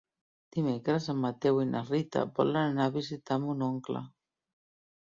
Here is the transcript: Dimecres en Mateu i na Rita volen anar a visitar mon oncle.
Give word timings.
Dimecres 0.55 1.09
en 1.13 1.19
Mateu 1.25 1.61
i 1.65 1.67
na 1.75 1.83
Rita 1.91 2.25
volen 2.41 2.61
anar 2.65 2.91
a 2.93 2.97
visitar 2.99 3.41
mon 3.47 3.65
oncle. 3.71 4.07